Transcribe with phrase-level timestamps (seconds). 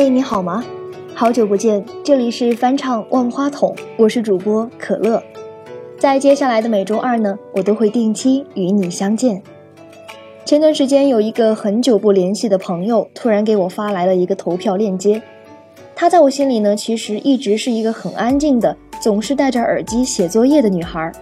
[0.00, 0.64] 喂，你好吗？
[1.14, 5.22] 好久不见，这里是翻唱万花筒，我是主播可乐。
[5.98, 9.42] 在接下来的每周二呢，我都会定期与你相见。
[10.46, 15.20] 前段时间有一个很久不联系的朋友，突然给我发来了一个投票链接。
[15.94, 21.12] 她在我心里呢，其实一直是一个很安静的，总是戴着耳机写作业的女孩，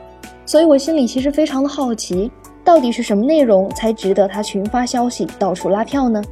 [0.46, 2.30] 所以我心里其实非常的好奇，
[2.62, 6.22] 到底是什么内容才值得她群发消息到处拉票呢？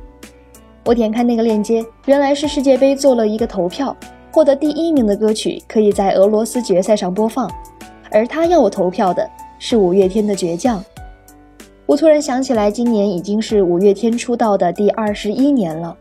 [0.86, 3.95] 我点开那个链接，原来是世界杯做了一个投票，
[4.30, 7.51] 获得第一名的歌曲可以在俄罗斯决赛上播放，
[8.12, 9.28] 而他要我投票的
[9.59, 10.78] 是五月天的《倔强》。
[11.87, 15.96] 我突然想起来，今年已经是五月天出道的第二十一年了。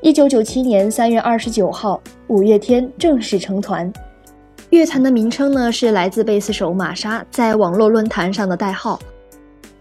[0.00, 3.92] 一九九七年三月二十九号，五月天正式成团。
[4.70, 9.00] 乐团的名称呢，是来自贝斯手玛莎在网络论坛上的代号。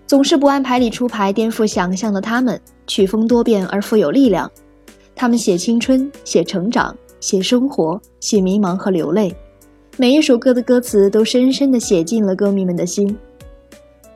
[0.06, 4.50] 总是不按牌理出牌、颠覆想象的他们，曲风多变而富有力量。
[5.16, 9.34] 他们写青春，写成长，写生活，写迷茫和流泪。
[9.98, 13.16] 每一首歌的歌词都深深地写进了歌迷们的心。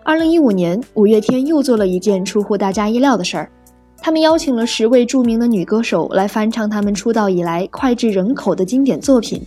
[0.04, 3.52] 二零一五年，五月天又做了一件出乎大家意料的事儿，
[4.00, 9.42] 他们邀请了十位著名的女歌手来翻唱他们出道以来脍炙人口的经典作品，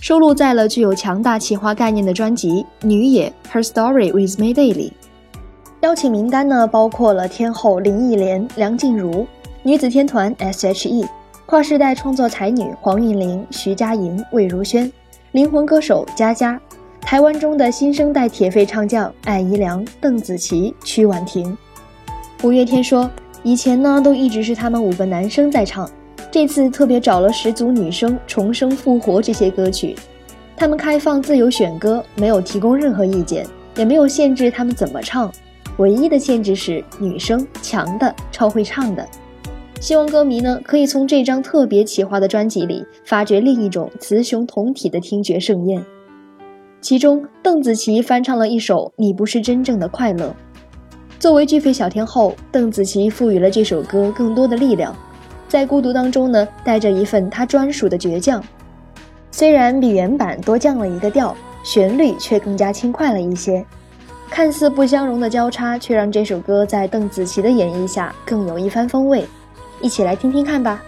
[0.00, 4.92] 收录在了具有强大企划概念的专辑《女野 Her Story with Mayday》里。
[5.86, 9.24] 邀请名单呢，包括了天后林忆莲、梁静茹，
[9.62, 11.06] 女子天团 S.H.E，
[11.46, 14.92] 跨世代创作才女黄韵玲、徐佳莹、魏如萱，
[15.30, 16.60] 灵魂歌手佳佳，
[17.00, 21.56] 台湾中的新生代铁肺唱将艾怡良、邓紫棋、曲婉婷。
[22.42, 23.08] 五月天说，
[23.44, 25.88] 以前呢都一直是他们五个男生在唱，
[26.32, 29.94] 这次特别找了十组女生重生复活这些歌曲，
[30.56, 33.46] 他们开放自由选歌，没有提供任何意见，
[33.76, 35.30] 也没有限制他们怎么唱。
[35.78, 39.06] 唯一的限制是女生强的超会唱的，
[39.80, 45.84] 希望歌迷呢可以从这张特别企划的专辑里发掘另一种雌雄同体的听觉盛宴。
[46.80, 50.28] 其中，邓紫棋翻唱了一首《你不是真正的快乐》。
[51.18, 54.94] 作为巨肺小天后，邓紫棋赋予了这首歌更多的力量，
[55.48, 58.42] 在孤独当中呢，带着一份她专属的倔强。
[59.32, 63.64] 虽然比原版多降了一个调，旋律却更加轻快了一些。
[64.28, 69.26] 看似不相容的交叉，却让这首歌在邓紫棋的演绎下更有一番风味。
[69.80, 70.82] 一起来听听看吧。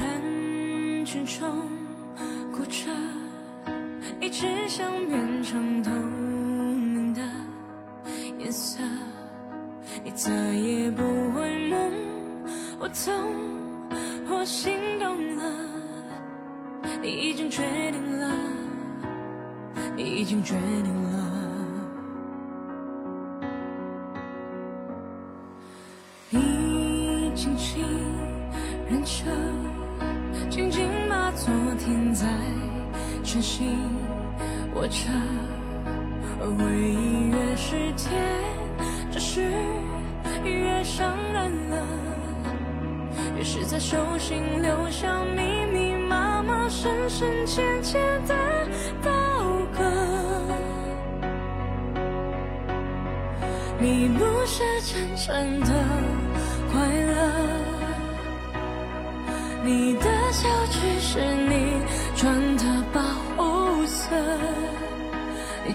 [0.00, 1.48] 人群中
[2.52, 2.90] 鼓着
[4.20, 7.20] 一直想变成透明的
[8.38, 8.78] 颜色，
[10.04, 11.02] 你再也不
[11.32, 11.92] 会梦，
[12.78, 13.12] 我懂，
[14.28, 15.44] 我心动了，
[17.02, 18.30] 你已经决定了，
[19.96, 21.29] 你已经决定了。
[33.60, 33.76] 心
[34.74, 34.96] 握着，
[36.40, 38.08] 而回忆越是甜，
[39.12, 39.42] 只是
[40.42, 41.76] 越伤人了，
[43.36, 45.42] 越是在手心留下密
[45.74, 48.34] 密麻麻、深深浅浅的
[49.02, 49.10] 刀
[49.76, 49.84] 割。
[53.78, 55.68] 你不是真正的
[56.72, 57.14] 快乐，
[59.62, 61.59] 你的笑只是你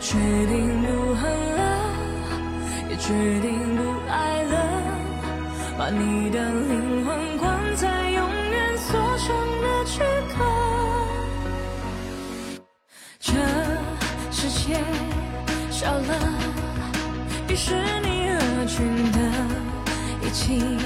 [0.05, 1.23] 决定不恨
[1.57, 1.61] 了，
[2.91, 3.09] 也决
[3.41, 4.55] 定不爱了，
[5.79, 10.45] 把你的灵魂关在永远锁上的躯壳。
[13.19, 13.33] 这
[14.31, 14.77] 世界
[15.71, 16.13] 少了。
[17.49, 17.73] 于是
[18.03, 19.19] 你合群的
[20.21, 20.77] 一起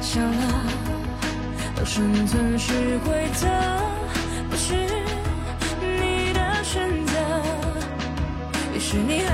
[0.00, 0.64] 笑了，
[1.76, 2.72] 都生存是
[3.04, 3.46] 规则，
[8.90, 9.27] 是你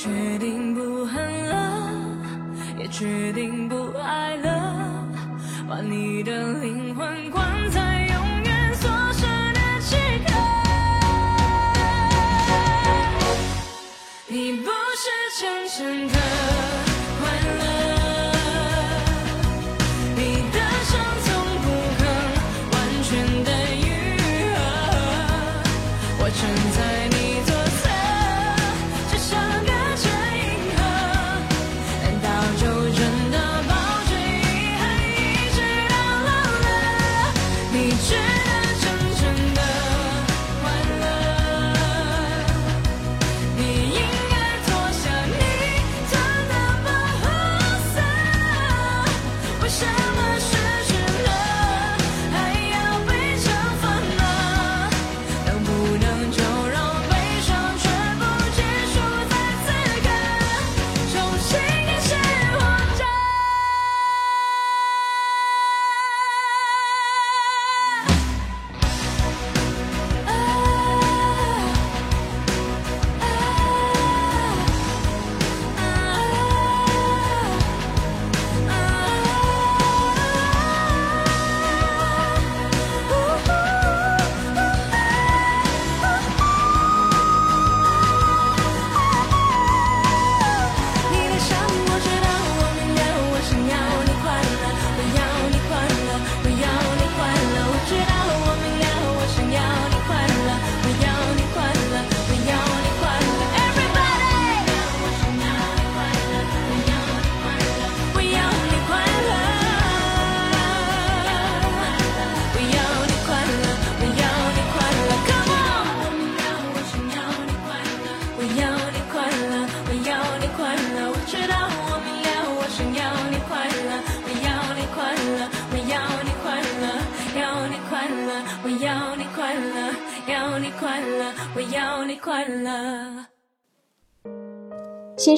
[0.00, 1.82] 决定不恨了，
[2.78, 5.04] 也决定不爱了，
[5.68, 10.32] 把你的灵魂关在永远锁死的躯壳。
[14.28, 15.10] 你不是
[15.40, 16.27] 真正的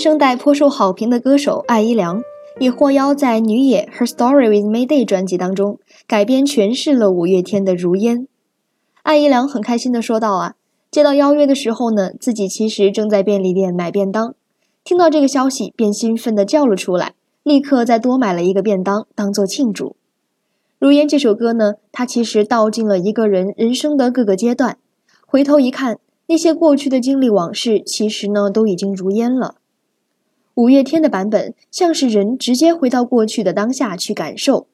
[0.00, 2.23] 新生代颇受好评的歌手艾怡良，
[2.58, 8.20] 已获邀在《女野 Her Story with Mayday》专辑当中改编诠释了五月天的《如烟》。
[9.02, 10.55] 艾怡良很开心地说道：“啊，
[10.91, 14.35] 接到邀约的时候呢，自己其实正在便利店买便当，
[14.82, 17.12] 听到这个消息便兴奋地叫了出来，
[17.43, 19.88] 立刻再多买了一个便当当做庆祝。”
[20.79, 24.79] 《如烟》这首歌呢，它其实道尽了一个人人生的各个阶段，
[25.26, 25.99] 回头一看，
[26.29, 29.56] 那些过去的经历往事，其实呢都已经如烟了。
[30.55, 34.67] 五月天的版本像是人直接回到过去的当下去感受，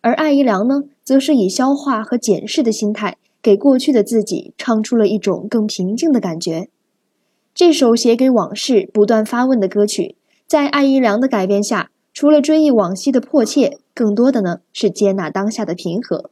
[0.00, 6.68] 而艾怡良呢，则是以消化和检视的心态，给过去的自己唱出了一种更平静的感觉。
[7.54, 16.30] 这首写给往事不断发问的歌曲，在艾怡良的改编下，除了追忆往昔的迫切，更多的呢是接纳当下的平和。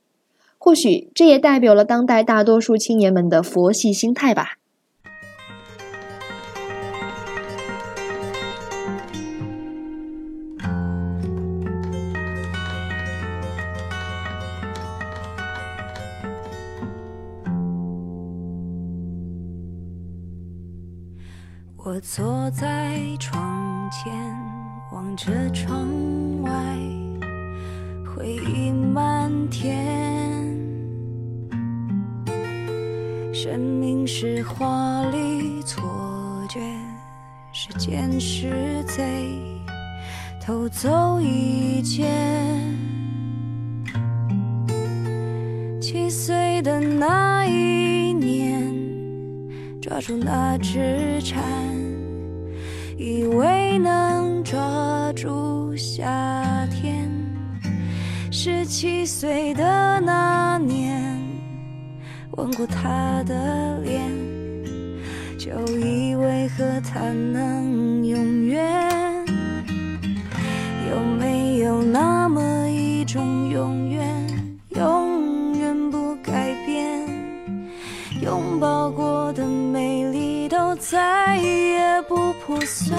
[0.58, 4.58] 或许这也代表了当代大多数青年们的佛系心态吧。
[21.84, 24.12] 我坐在窗前，
[24.92, 26.78] 望着窗外，
[28.06, 30.56] 回忆漫天。
[33.34, 35.82] 生命是华丽错
[36.48, 36.60] 觉，
[37.50, 39.28] 时间是贼，
[40.40, 42.06] 偷走一切。
[50.04, 51.40] 住那只蝉，
[52.98, 57.08] 以为能抓住夏天。
[58.32, 61.16] 十七岁的那年，
[62.32, 64.10] 吻过她的脸，
[65.38, 68.81] 就以为和她能永远。
[82.66, 82.96] 碎，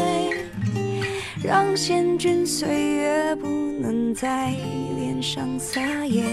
[1.43, 3.47] 让险峻岁月不
[3.79, 4.51] 能在
[4.95, 6.23] 脸上撒野，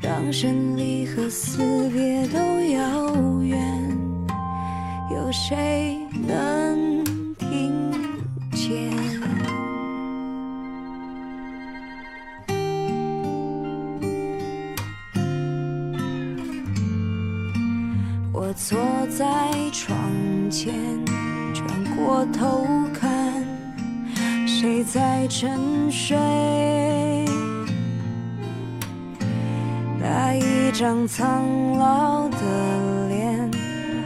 [0.00, 1.58] 让生离和死
[1.90, 3.58] 别都遥远，
[5.10, 7.04] 有谁能
[7.36, 7.92] 听
[8.52, 8.90] 见？
[18.34, 18.78] 我坐
[19.16, 19.26] 在
[19.72, 19.96] 窗
[20.50, 20.74] 前，
[22.14, 23.10] 我偷看，
[24.46, 26.14] 谁在沉睡？
[29.98, 33.50] 那一张苍老的脸，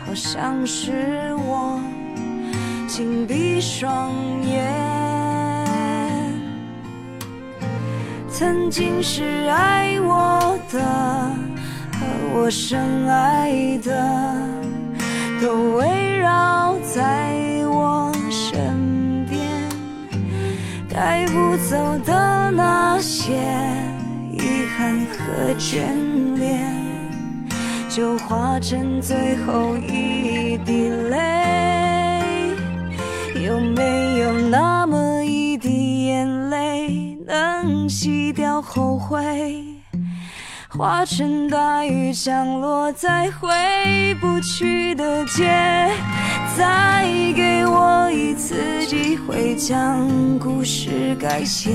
[0.07, 1.81] 好像是我
[2.87, 4.13] 紧闭双
[4.45, 4.73] 眼。
[8.31, 10.81] 曾经是爱我的
[11.91, 14.33] 和我深爱的，
[15.43, 17.36] 都围绕在
[20.97, 21.77] 带不走
[22.07, 23.35] 的那些
[24.33, 25.83] 遗憾和眷
[26.39, 26.73] 恋，
[27.87, 32.55] 就化成最后一滴泪。
[33.45, 37.19] 有没有那么一滴眼泪？
[37.27, 39.23] 能洗掉后悔，
[40.77, 45.45] 化成大雨降落在回不去的街。
[46.55, 50.07] 再给我一次机会，将
[50.39, 51.71] 故事改写，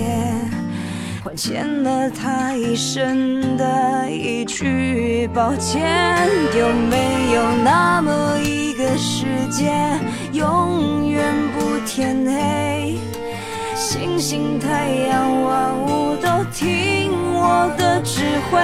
[1.23, 6.29] 还欠了他一生的一句抱歉。
[6.55, 9.71] 有没有那么一个世界，
[10.31, 11.25] 永远
[11.57, 12.99] 不天黑？
[13.75, 16.10] 星星、太阳、万物
[17.41, 18.59] 我的指挥。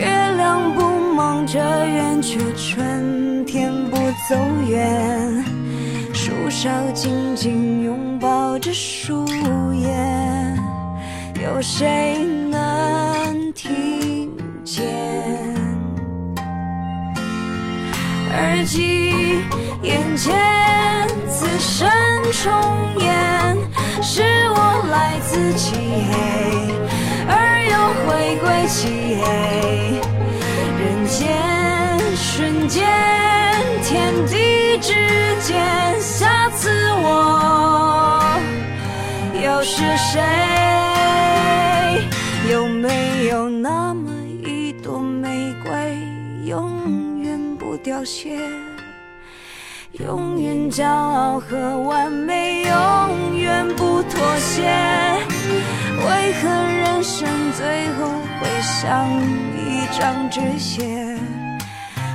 [0.00, 0.06] 月
[0.36, 0.80] 亮不
[1.14, 3.96] 忙着圆，却春天不
[4.28, 4.34] 走
[4.66, 5.44] 远。
[6.14, 9.26] 树梢紧紧拥抱着树
[9.74, 9.94] 叶，
[11.42, 14.30] 有谁能听
[14.64, 14.86] 见？
[18.32, 19.40] 耳机
[19.82, 20.34] 眼前。
[21.30, 21.88] 此生
[22.32, 22.50] 重
[22.98, 23.56] 演，
[24.02, 25.76] 是我来自漆
[26.10, 26.16] 黑，
[28.06, 30.00] 回归漆黑。
[30.78, 31.36] 人间
[32.16, 32.86] 瞬间，
[33.82, 34.94] 天地之
[35.42, 36.70] 间，下次
[37.02, 38.22] 我
[39.42, 40.20] 又是谁？
[42.50, 44.10] 有没有那么
[44.44, 45.98] 一朵玫瑰，
[46.44, 48.38] 永远不凋谢？
[49.92, 54.70] 永远骄傲和完美，永远不妥协。
[56.06, 58.08] 为何人生最后
[58.40, 59.06] 会像
[59.56, 61.16] 一张纸屑？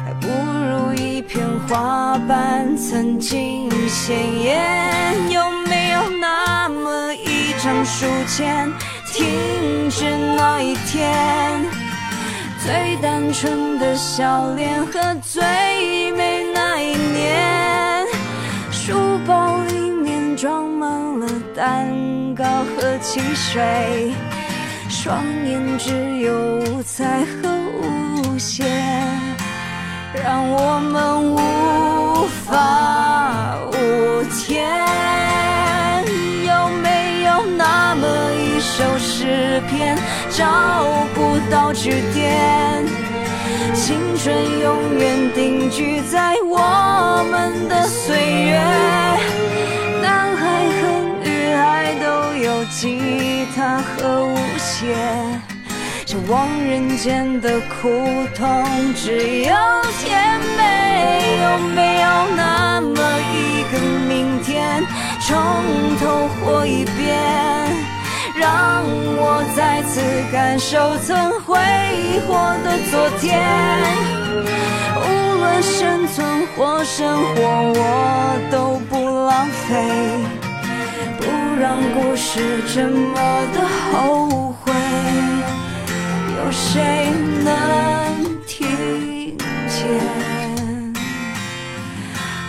[0.06, 5.32] 还不如一片花瓣曾经鲜艳。
[5.32, 8.72] 有没有那么一张书签，
[9.12, 11.66] 停止那一天？
[12.66, 18.06] 最单纯的笑脸和最美那一年，
[18.72, 21.88] 书包里面装满了蛋
[23.14, 24.12] 糕和汽水，
[24.90, 28.66] 双眼只有五彩和无限，
[30.24, 34.68] 让我们无法无天。
[36.46, 39.96] 有没有那么一首诗篇，
[40.32, 42.84] 找不到句点。
[43.76, 48.62] 青春永远定居在我们的岁月，
[52.66, 54.96] 吉他和舞鞋，
[56.06, 57.90] 这望人间的苦
[58.36, 59.56] 痛只有
[60.00, 61.40] 甜美。
[61.44, 62.96] 有没有那么
[63.34, 64.84] 一个明天？
[65.26, 65.36] 从
[65.98, 67.18] 头活一遍，
[68.36, 68.84] 让
[69.18, 70.02] 我再次
[70.32, 71.56] 感受曾挥
[72.28, 73.42] 霍的昨天。
[74.96, 77.42] 无论生存或生活，
[77.76, 78.94] 我都不
[79.28, 79.72] 浪费，
[81.60, 83.14] 让故事这么
[83.54, 84.72] 的后悔。
[86.38, 87.12] 有谁
[87.44, 87.52] 能
[88.46, 89.82] 听见？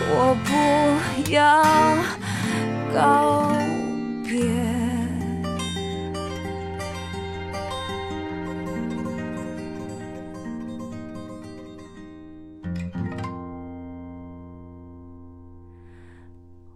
[0.09, 1.65] 我不要。
[2.95, 3.51] 告
[4.23, 4.31] 别。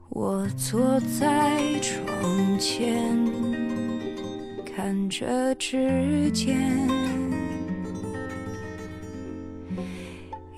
[0.10, 3.18] 我坐在床从前，
[4.66, 6.58] 看着指尖，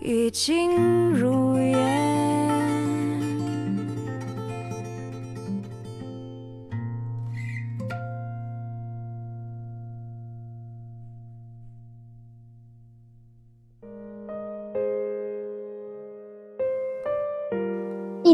[0.01, 1.90] 已经如烟。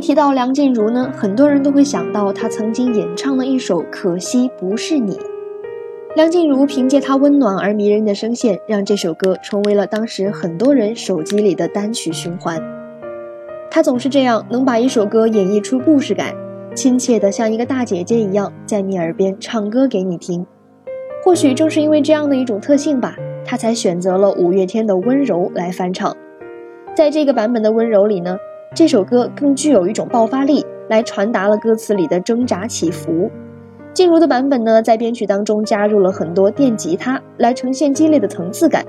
[0.07, 5.15] 提到梁静茹呢，很多人都会想到她曾经演唱的一首《可惜不是你》。
[6.15, 12.57] 梁静茹凭借她温暖而迷人的声线，让这首歌成为了当时很多人手机里的单曲循环。
[13.69, 16.33] 她总是这样，能把一首歌演绎出故事感，
[16.73, 20.45] 亲切的像一个大姐姐一样，在你耳边唱歌给你听。
[21.21, 26.15] 或许正是因为这样的一种特性吧，她才选择了五月天的《温柔》来翻唱。
[26.95, 28.37] 在这个版本的《温柔》里呢，
[28.75, 33.29] 这首歌更具有一种爆发力，来传达了歌词里的挣扎起伏。
[33.93, 38.85] 静茹的版本呢，在编曲当中加入了很多电吉他，来呈现激烈的层次感，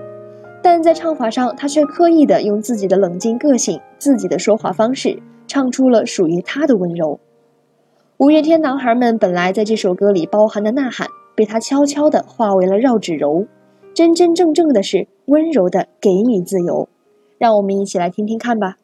[0.62, 7.18] 但在唱法上，她却刻意的用自己的冷静个性、自己的说话方式，唱出了属于她的温柔。
[8.18, 13.47] 五月天男孩们本来在这首歌里包含的呐喊，被他悄悄的化为了绕指柔，
[13.94, 16.88] 真真正正的是温柔的给你自由。
[17.38, 18.76] 让我们一起来听听看吧。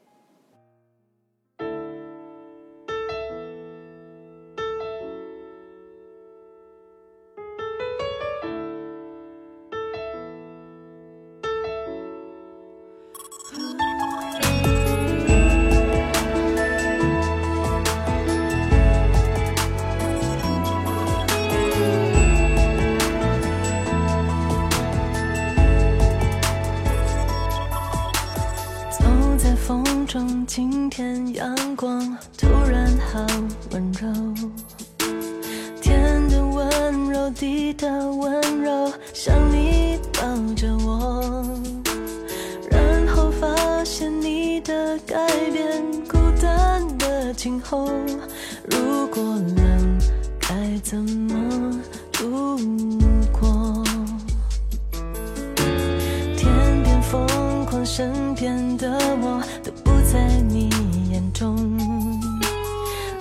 [57.85, 59.95] 身边的我都不。
[60.05, 60.71] 在你
[61.11, 61.57] 眼中，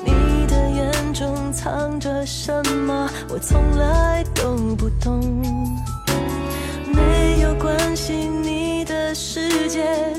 [0.05, 2.53] 你的眼中藏着什
[2.85, 3.09] 么？
[3.29, 5.19] 我从来都不懂。
[6.93, 10.12] 没有关系，你的世界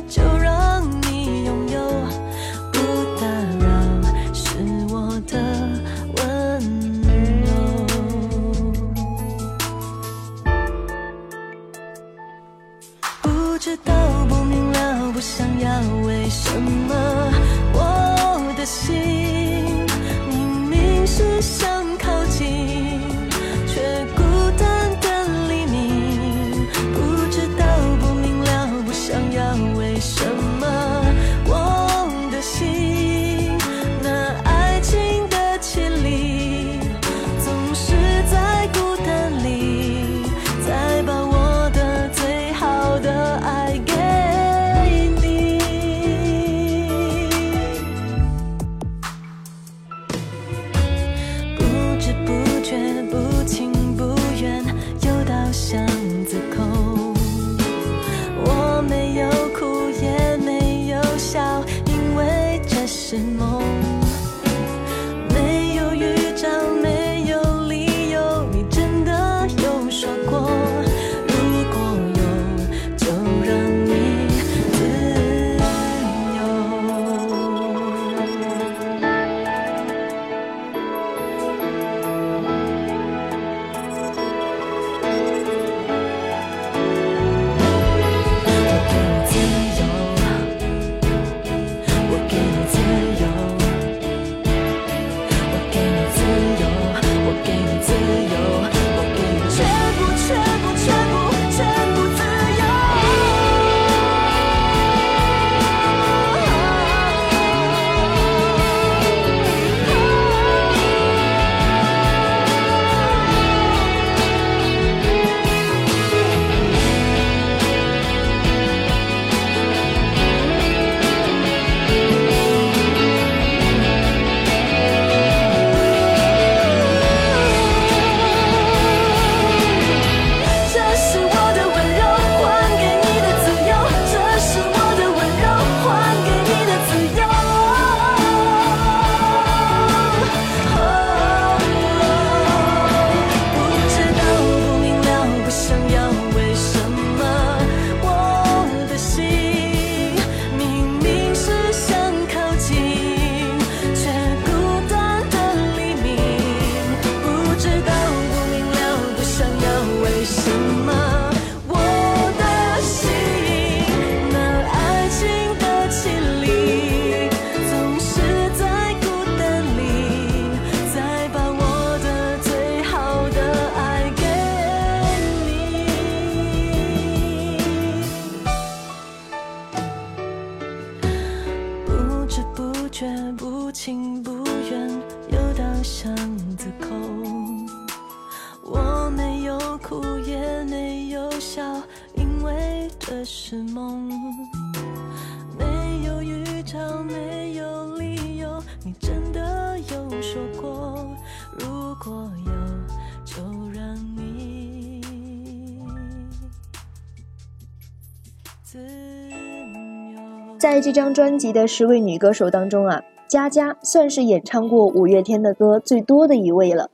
[210.64, 216.88] 在这张专辑的十位女歌手当中啊，佳佳算是演唱过五月天的歌最多的一位了。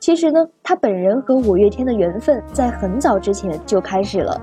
[0.00, 4.40] 其实呢，她本人和五月天的缘分在很早之前就开始了。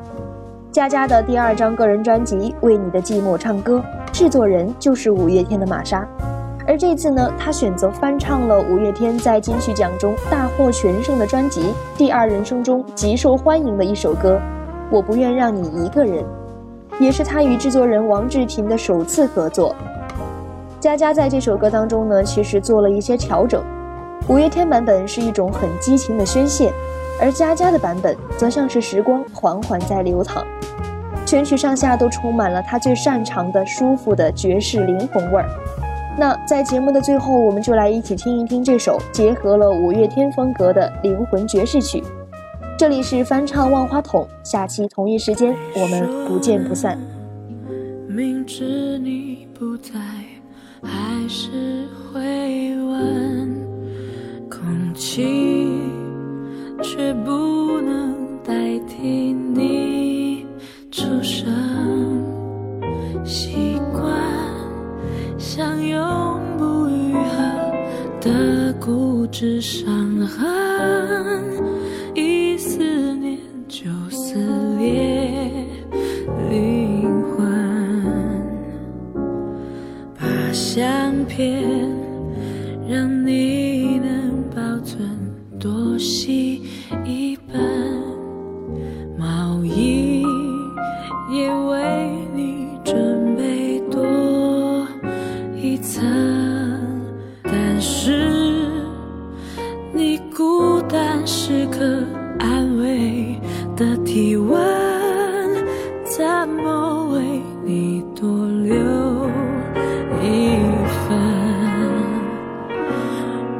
[0.71, 6.07] 佳佳的第二张个人专辑《为你的寂寞唱歌》，制作人就是五月天的玛莎。
[6.67, 11.61] 而这次呢，她选择翻唱了五月天在金曲奖中大获全胜的专辑
[11.97, 14.35] 《第二人生》中极受欢迎的一首歌
[14.91, 16.23] 《我不愿让你一个人》，
[16.99, 19.75] 也是他与制作人王志平的首次合作。
[20.79, 23.63] 佳佳在这首歌当中呢，其实做了一些调整。
[24.27, 26.71] 五月天版本是一种很激情的宣泄，
[27.19, 30.45] 而佳佳的版本则像是时光缓缓在流淌。
[31.25, 35.49] 全曲上下都充满了他最擅长的舒服的爵士灵魂味儿。
[36.17, 42.03] 那在节目的最后，我们就来一起听一听这首结合了五月天风格的灵魂爵士曲。
[42.79, 46.97] 这里是翻唱万花筒，下期同一时间我们不见不散。
[48.07, 49.91] 明知你不在，
[50.81, 52.21] 还是会
[52.77, 53.53] 问，
[54.49, 55.81] 空气
[56.81, 57.58] 却不
[104.09, 104.59] 体温，
[106.03, 108.73] 怎么为你多留
[110.23, 110.57] 一
[111.05, 111.15] 份？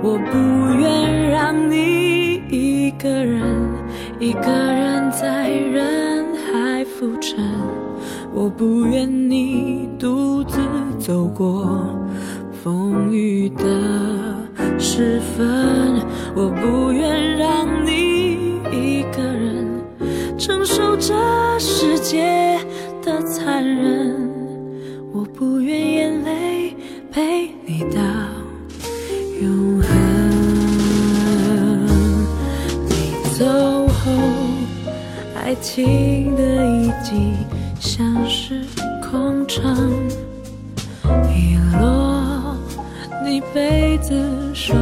[0.01, 3.43] 我不愿让你一个人，
[4.19, 7.38] 一个人在人海浮沉。
[8.33, 10.57] 我不愿你独自
[10.97, 11.79] 走过
[12.63, 13.63] 风雨的
[14.79, 16.01] 时分，
[16.33, 17.98] 我不愿让你
[20.79, 22.57] 受这世界
[23.03, 24.15] 的残忍，
[25.11, 26.73] 我不愿眼泪
[27.11, 27.99] 陪你到
[29.41, 29.89] 永恒。
[32.87, 33.45] 你走
[33.89, 34.09] 后，
[35.35, 37.33] 爱情的遗迹。
[37.81, 38.61] 像是
[39.01, 39.91] 空城，
[41.27, 42.55] 遗落
[43.25, 44.13] 你被子、
[44.53, 44.73] 手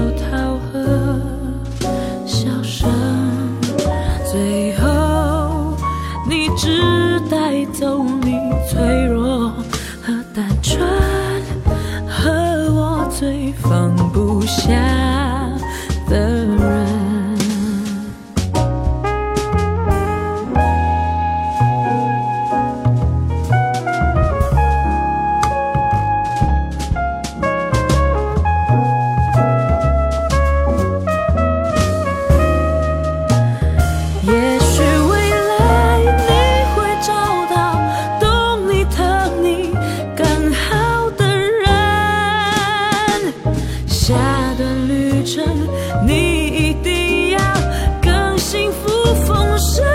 [46.06, 47.40] 你一定要
[48.02, 49.86] 更幸福丰盛。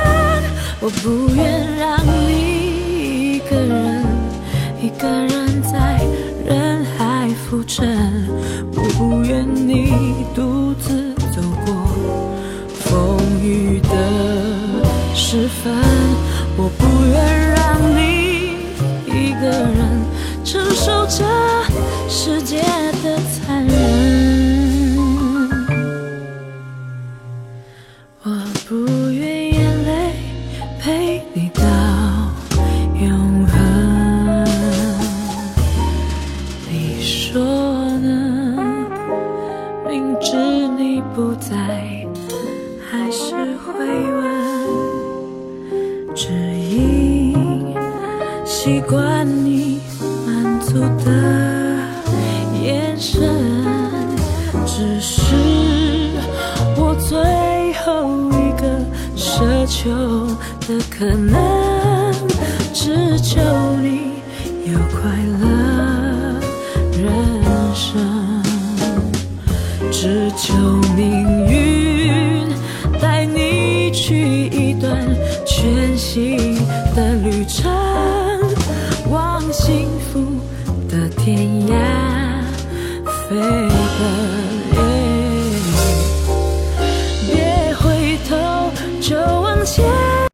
[0.81, 4.05] 我不愿让你一个人，
[4.81, 6.01] 一个人在
[6.45, 7.87] 人海浮沉，
[8.75, 9.93] 我不愿你
[10.35, 11.73] 独自走过。
[12.81, 13.89] 风雨的
[15.15, 15.73] 时分，
[16.57, 17.15] 我不愿
[17.55, 18.01] 让你
[19.07, 19.79] 一个人
[20.45, 21.25] 承受这
[22.09, 22.61] 世界
[43.83, 44.23] 是会问，
[46.15, 47.75] 只因
[48.45, 49.81] 习惯你
[50.27, 51.11] 满足的
[52.63, 53.29] 眼神，
[54.65, 55.25] 只是
[56.77, 58.63] 我最后一个
[59.17, 59.91] 奢求
[60.69, 61.33] 的可能。
[62.75, 63.41] 只求
[63.81, 64.13] 你
[64.65, 65.45] 有快乐
[66.99, 67.03] 人
[67.75, 68.43] 生，
[69.91, 70.55] 只求
[70.97, 71.42] 命
[77.61, 77.82] 的